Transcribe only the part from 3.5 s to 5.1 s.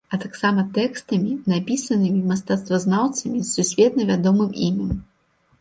сусветна вядомым імем.